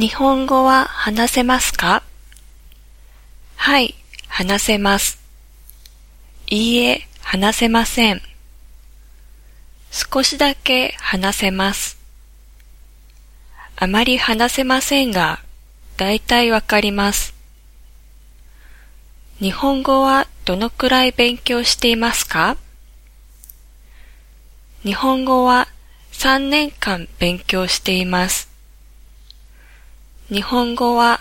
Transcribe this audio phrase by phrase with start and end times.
[0.00, 2.02] 日本語は話せますか？
[3.56, 3.94] はい、
[4.28, 5.20] 話せます。
[6.46, 8.22] いいえ、話せません。
[9.90, 11.98] 少しだけ話せます。
[13.76, 15.40] あまり話せませんが、
[15.98, 17.34] だいたいわかります。
[19.38, 22.56] 日本語はどのくらい勉強していますか？
[24.82, 25.68] 日本語は
[26.12, 28.49] 3年間勉強しています。
[30.30, 31.18] 日本語は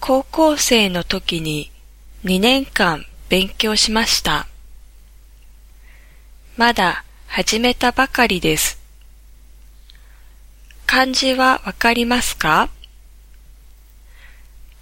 [0.00, 1.70] 高校生の時に
[2.24, 4.48] 2年間勉強しました。
[6.56, 8.80] まだ始めたばかりです。
[10.86, 12.68] 漢字はわかりますか？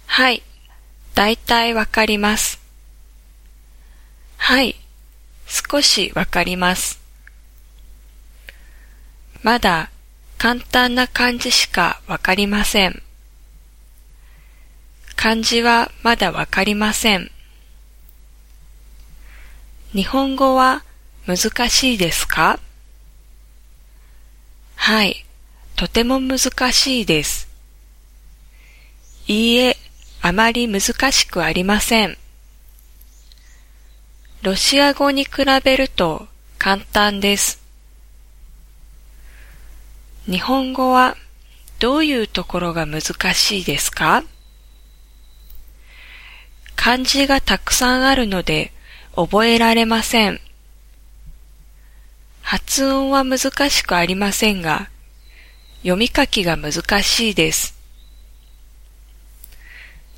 [0.07, 0.41] はい、
[1.13, 2.59] だいたいわかります。
[4.37, 4.75] はい、
[5.47, 6.99] 少しわかります。
[9.43, 9.91] まだ
[10.39, 13.03] 簡単な漢字しかわかりません。
[15.21, 17.29] 漢字はまだわかりません。
[19.93, 20.83] 日本語は
[21.27, 22.59] 難しいですか？
[24.77, 25.23] はい、
[25.75, 27.47] とても難しいです。
[29.27, 29.77] いいえ、
[30.23, 32.17] あまり難しくありません。
[34.41, 36.25] ロシア語に比べると
[36.57, 37.61] 簡単です。
[40.25, 41.15] 日本語は
[41.77, 44.23] どういうところが難しいですか？
[46.83, 48.71] 漢字がたくさんあるので
[49.15, 50.41] 覚えられません。
[52.41, 54.89] 発音は難しくありませんが、
[55.83, 57.77] 読み書きが難しいです。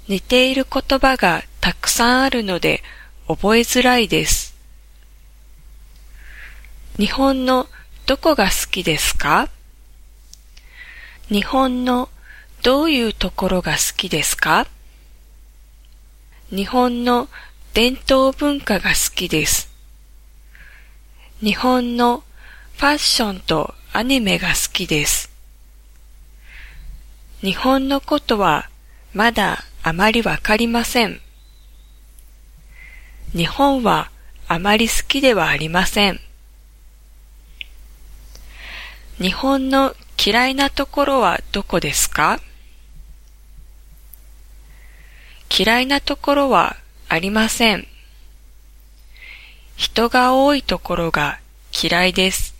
[0.08, 2.81] 似ている言葉がたくさんあるので
[3.27, 4.55] 覚えづらいです。
[6.98, 7.67] 日本の
[8.05, 9.50] どこが好きですか？
[11.27, 12.08] 日本の
[12.61, 14.66] どういうところが好きですか？
[16.55, 17.29] 日本の
[17.73, 19.71] 伝統文化が好きです。
[21.41, 22.23] 日本の
[22.77, 25.31] ファッションとアニメが好きです。
[27.42, 28.69] 日本のことは
[29.15, 31.21] まだあまりわかりません。
[33.36, 34.11] 日本は
[34.47, 36.19] あまり好きではありません。
[39.17, 42.39] 日本の嫌いなところはどこですか？
[45.55, 46.77] 嫌いなところは
[47.09, 47.87] ありません。
[49.75, 51.39] 人が多いところが
[51.71, 52.55] 嫌いです。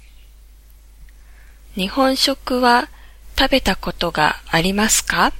[1.73, 2.89] 日本食は
[3.35, 5.33] 食べたことがありますか？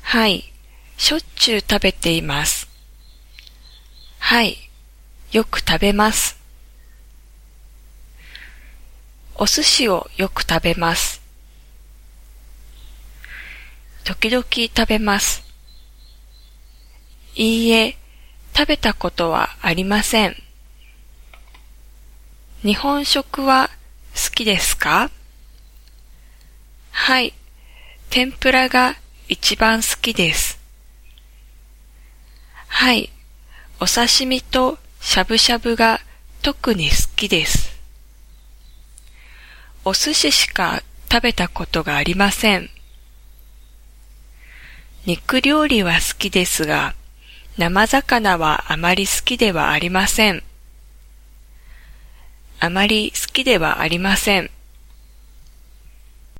[0.00, 0.50] はい、
[0.96, 2.66] しょっちゅう食べています。
[4.18, 4.56] はい、
[5.30, 6.38] よく食べます。
[9.34, 11.20] お寿司をよく食べます。
[14.04, 15.49] 時々食べます。
[17.42, 17.96] いいえ、
[18.54, 20.36] 食べたことはありません。
[22.60, 23.70] 日本食は
[24.14, 25.10] 好きですか？
[26.90, 27.32] はい、
[28.10, 28.94] 天ぷらが
[29.26, 30.60] 一番好きです。
[32.68, 33.08] はい、
[33.80, 36.02] お刺身としゃぶしゃぶが
[36.42, 37.74] 特に好きです。
[39.86, 42.68] お寿司しか食べたことがありません。
[45.06, 46.94] 肉料理は好きですが、
[47.60, 50.42] 生魚はあまり好きではありません。
[52.58, 54.50] あまり好きではありません。